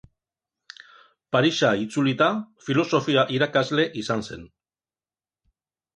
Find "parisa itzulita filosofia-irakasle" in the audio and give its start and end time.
1.35-3.89